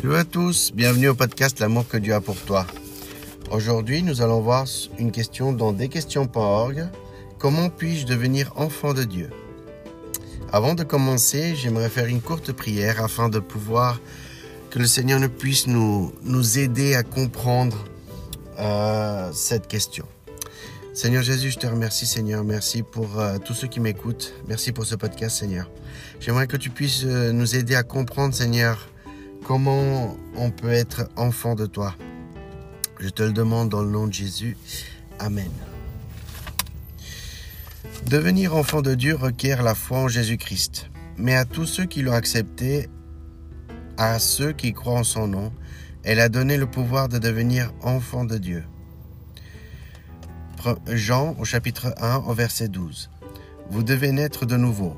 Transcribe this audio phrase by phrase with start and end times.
[0.00, 2.64] Hello à tous, bienvenue au podcast L'amour que Dieu a pour toi.
[3.50, 4.64] Aujourd'hui, nous allons voir
[4.96, 6.86] une question dans desquestions.org.
[7.38, 9.30] Comment puis-je devenir enfant de Dieu?
[10.52, 14.00] Avant de commencer, j'aimerais faire une courte prière afin de pouvoir
[14.70, 17.84] que le Seigneur ne puisse nous, nous aider à comprendre
[18.60, 20.06] euh, cette question.
[20.94, 24.86] Seigneur Jésus, je te remercie Seigneur, merci pour euh, tous ceux qui m'écoutent, merci pour
[24.86, 25.68] ce podcast Seigneur.
[26.20, 28.88] J'aimerais que tu puisses euh, nous aider à comprendre Seigneur
[29.48, 31.94] Comment on peut être enfant de toi
[33.00, 34.58] Je te le demande dans le nom de Jésus.
[35.18, 35.50] Amen.
[38.04, 40.90] Devenir enfant de Dieu requiert la foi en Jésus-Christ.
[41.16, 42.90] Mais à tous ceux qui l'ont accepté,
[43.96, 45.50] à ceux qui croient en son nom,
[46.02, 48.64] elle a donné le pouvoir de devenir enfant de Dieu.
[50.88, 53.08] Jean au chapitre 1 au verset 12.
[53.70, 54.94] Vous devez naître de nouveau.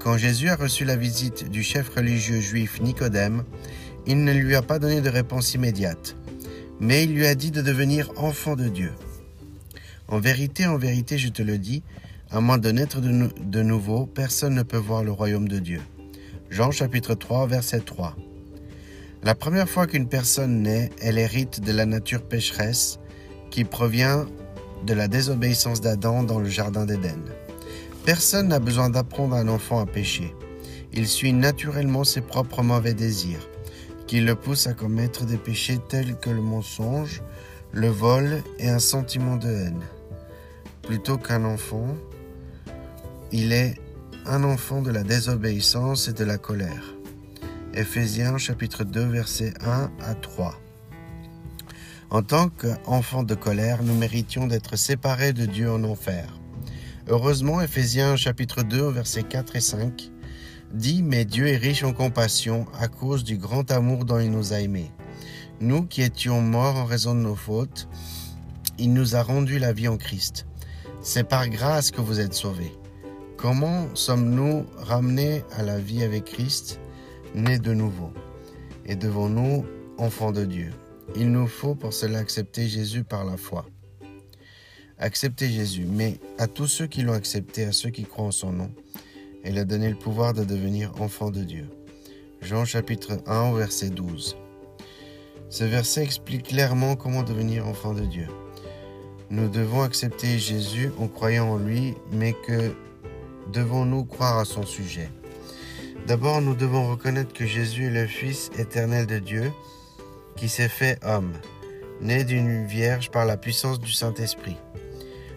[0.00, 3.44] Quand Jésus a reçu la visite du chef religieux juif Nicodème,
[4.06, 6.16] il ne lui a pas donné de réponse immédiate,
[6.80, 8.92] mais il lui a dit de devenir enfant de Dieu.
[10.08, 11.82] En vérité, en vérité, je te le dis,
[12.30, 15.80] à moins de naître de, nouveau, personne ne peut voir le royaume de Dieu.
[16.50, 18.16] Jean chapitre 3, verset 3.
[19.22, 22.98] La première fois qu'une personne naît, elle hérite de la nature pécheresse
[23.50, 24.26] qui provient
[24.84, 27.22] de la désobéissance d'Adam dans le Jardin d'Éden.
[28.04, 30.34] Personne n'a besoin d'apprendre à un enfant à pécher.
[30.92, 33.48] Il suit naturellement ses propres mauvais désirs,
[34.06, 37.22] qui le poussent à commettre des péchés tels que le mensonge,
[37.72, 39.82] le vol et un sentiment de haine.
[40.82, 41.96] Plutôt qu'un enfant,
[43.32, 43.80] il est
[44.26, 46.94] un enfant de la désobéissance et de la colère.
[47.74, 50.60] Éphésiens chapitre 2 versets 1 à 3.
[52.10, 56.38] En tant qu'enfants de colère, nous méritions d'être séparés de Dieu en enfer.
[57.08, 60.10] Heureusement, Ephésiens chapitre 2, versets 4 et 5
[60.74, 64.52] dit Mais Dieu est riche en compassion à cause du grand amour dont il nous
[64.52, 64.90] a aimés.
[65.60, 67.88] Nous qui étions morts en raison de nos fautes,
[68.78, 70.46] il nous a rendu la vie en Christ.
[71.00, 72.72] C'est par grâce que vous êtes sauvés.
[73.36, 76.80] Comment sommes-nous ramenés à la vie avec Christ,
[77.34, 78.12] nés de nouveau?
[78.84, 79.64] Et devons-nous
[79.98, 80.72] enfants de Dieu?
[81.14, 83.66] Il nous faut pour cela accepter Jésus par la foi.
[84.98, 88.52] Acceptez Jésus, mais à tous ceux qui l'ont accepté, à ceux qui croient en son
[88.52, 88.70] nom,
[89.44, 91.66] il a donné le pouvoir de devenir enfant de Dieu.
[92.40, 94.36] Jean chapitre 1 verset 12.
[95.48, 98.28] Ce verset explique clairement comment devenir enfant de Dieu.
[99.30, 102.74] Nous devons accepter Jésus en croyant en lui, mais que
[103.52, 105.10] devons-nous croire à son sujet?
[106.06, 109.52] D'abord, nous devons reconnaître que Jésus est le Fils éternel de Dieu
[110.36, 111.32] qui s'est fait homme,
[112.00, 114.56] né d'une vierge par la puissance du Saint-Esprit.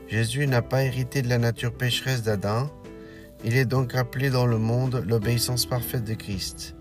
[0.07, 2.69] Jésus n'a pas hérité de la nature pécheresse d'Adam,
[3.47, 6.75] il est donc appelé dans le monde l'obéissance parfaite de Christ.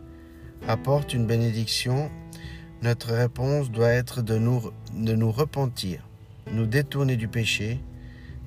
[0.67, 2.11] Apporte une bénédiction,
[2.83, 6.01] notre réponse doit être de nous, de nous repentir,
[6.51, 7.79] nous détourner du péché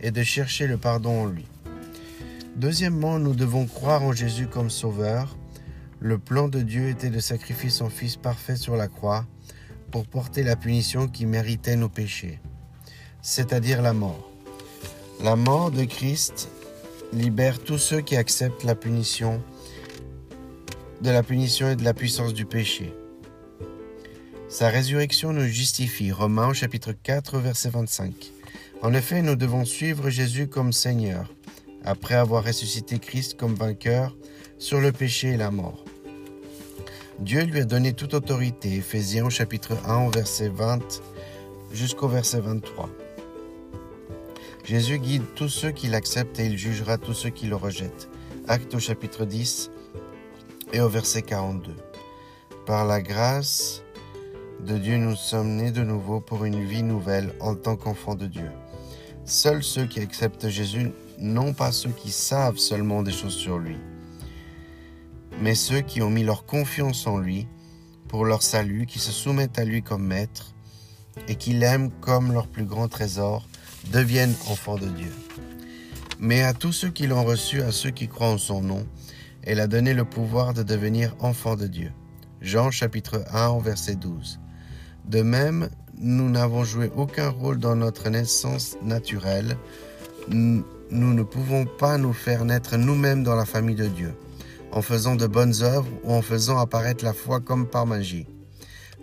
[0.01, 1.45] et de chercher le pardon en lui.
[2.57, 5.37] Deuxièmement, nous devons croire en Jésus comme Sauveur.
[6.01, 9.25] Le plan de Dieu était de sacrifier son Fils parfait sur la croix
[9.91, 12.41] pour porter la punition qui méritait nos péchés,
[13.21, 14.29] c'est-à-dire la mort.
[15.23, 16.49] La mort de Christ
[17.13, 19.41] libère tous ceux qui acceptent la punition,
[21.01, 22.93] de la punition et de la puissance du péché.
[24.47, 26.11] Sa résurrection nous justifie.
[26.11, 28.31] Romains chapitre 4 verset 25.
[28.81, 31.33] En effet, nous devons suivre Jésus comme Seigneur,
[31.83, 34.15] après avoir ressuscité Christ comme vainqueur
[34.57, 35.83] sur le péché et la mort.
[37.19, 38.75] Dieu lui a donné toute autorité.
[38.75, 41.01] Éphésiens chapitre 1 verset 20
[41.73, 42.89] jusqu'au verset 23.
[44.69, 48.07] Jésus guide tous ceux qui l'acceptent et il jugera tous ceux qui le rejettent.
[48.47, 49.71] Acte au chapitre 10
[50.73, 51.73] et au verset 42.
[52.67, 53.81] Par la grâce
[54.63, 58.27] de Dieu, nous sommes nés de nouveau pour une vie nouvelle en tant qu'enfants de
[58.27, 58.51] Dieu.
[59.25, 63.77] Seuls ceux qui acceptent Jésus, non pas ceux qui savent seulement des choses sur lui,
[65.41, 67.47] mais ceux qui ont mis leur confiance en lui
[68.07, 70.53] pour leur salut, qui se soumettent à lui comme maître
[71.27, 73.47] et qui l'aiment comme leur plus grand trésor
[73.91, 75.11] deviennent enfants de Dieu.
[76.19, 78.85] Mais à tous ceux qui l'ont reçu, à ceux qui croient en son nom,
[79.43, 81.91] elle a donné le pouvoir de devenir enfants de Dieu.
[82.41, 84.39] Jean chapitre 1 verset 12.
[85.05, 89.57] De même, nous n'avons joué aucun rôle dans notre naissance naturelle.
[90.29, 94.13] Nous ne pouvons pas nous faire naître nous-mêmes dans la famille de Dieu,
[94.71, 98.27] en faisant de bonnes œuvres ou en faisant apparaître la foi comme par magie.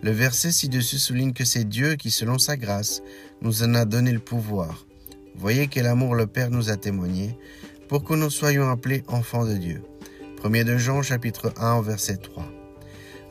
[0.03, 3.01] Le verset ci-dessus souligne que c'est Dieu qui, selon sa grâce,
[3.41, 4.85] nous en a donné le pouvoir.
[5.35, 7.35] Voyez quel amour le Père nous a témoigné
[7.87, 9.81] pour que nous soyons appelés enfants de Dieu.
[10.43, 12.45] 1 de Jean chapitre 1 verset 3.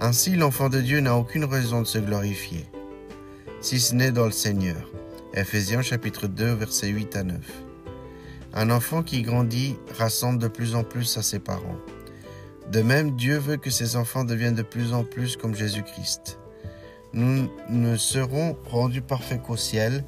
[0.00, 2.66] Ainsi, l'enfant de Dieu n'a aucune raison de se glorifier,
[3.60, 4.90] si ce n'est dans le Seigneur.
[5.34, 7.38] Ephésiens chapitre 2, versets 8 à 9.
[8.54, 11.78] Un enfant qui grandit rassemble de plus en plus à ses parents.
[12.72, 16.38] De même, Dieu veut que ses enfants deviennent de plus en plus comme Jésus-Christ.
[17.16, 20.04] Nous ne serons rendus parfaits qu'au ciel,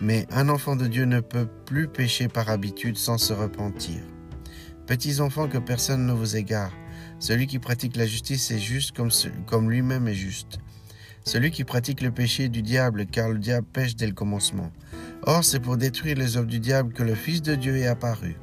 [0.00, 4.00] mais un enfant de Dieu ne peut plus pécher par habitude sans se repentir.
[4.88, 6.72] Petits enfants, que personne ne vous égare.
[7.20, 8.92] Celui qui pratique la justice est juste
[9.46, 10.58] comme, lui-même est juste.
[11.24, 14.72] Celui qui pratique le péché est du diable, car le diable pêche dès le commencement.
[15.22, 18.34] Or, c'est pour détruire les œuvres du diable que le Fils de Dieu est apparu.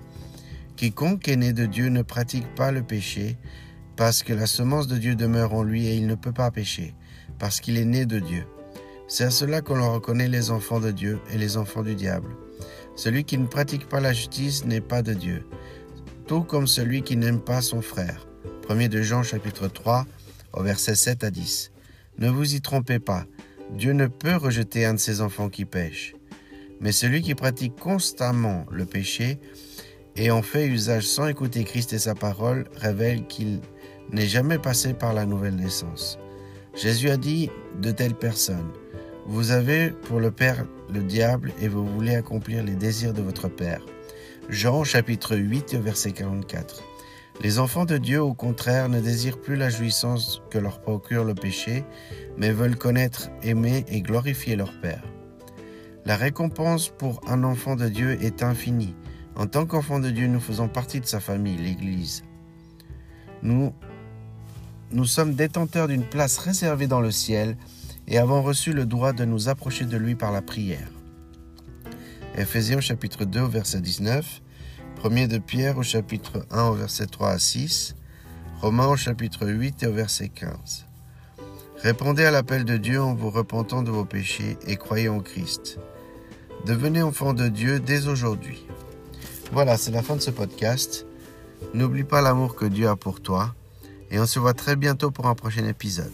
[0.78, 3.38] Quiconque est né de Dieu ne pratique pas le péché,
[3.98, 6.96] parce que la semence de Dieu demeure en lui et il ne peut pas pécher,
[7.40, 8.46] parce qu'il est né de Dieu.
[9.08, 12.36] C'est à cela qu'on reconnaît les enfants de Dieu et les enfants du diable.
[12.96, 15.46] Celui qui ne pratique pas la justice n'est pas de Dieu,
[16.28, 18.28] tout comme celui qui n'aime pas son frère.
[18.70, 20.06] 1 de Jean chapitre 3
[20.54, 21.72] au verset 7 à 10.
[22.20, 23.26] Ne vous y trompez pas,
[23.72, 26.14] Dieu ne peut rejeter un de ses enfants qui pêche.
[26.82, 29.40] Mais celui qui pratique constamment le péché
[30.16, 33.62] et en fait usage sans écouter Christ et sa parole révèle qu'il
[34.12, 36.20] n'est jamais passé par la nouvelle naissance.
[36.76, 37.50] Jésus a dit
[37.82, 38.72] de telles personnes,
[39.26, 43.48] Vous avez pour le Père le diable et vous voulez accomplir les désirs de votre
[43.48, 43.86] Père.
[44.50, 46.84] Jean chapitre 8 verset 44.
[47.42, 51.36] Les enfants de Dieu, au contraire, ne désirent plus la jouissance que leur procure le
[51.36, 51.86] péché,
[52.38, 55.04] mais veulent connaître, aimer et glorifier leur Père.
[56.06, 58.96] La récompense pour un enfant de Dieu est infinie.
[59.36, 62.24] En tant qu'enfant de Dieu, nous faisons partie de sa famille, l'Église.
[63.42, 63.74] Nous,
[64.92, 67.58] nous sommes détenteurs d'une place réservée dans le ciel
[68.08, 70.90] et avons reçu le droit de nous approcher de lui par la prière.
[72.36, 74.42] Ephésiens chapitre 2 verset 19,
[75.04, 77.96] 1 de Pierre au chapitre 1 au verset 3 à 6,
[78.62, 80.88] Romains au chapitre 8 et au verset 15.
[81.78, 85.78] Répondez à l'appel de Dieu en vous repentant de vos péchés et croyez en Christ.
[86.66, 88.66] Devenez enfant de Dieu dès aujourd'hui.
[89.52, 91.06] Voilà, c'est la fin de ce podcast.
[91.74, 93.54] N'oublie pas l'amour que Dieu a pour toi
[94.12, 96.12] et on se voit très bientôt pour un prochain épisode.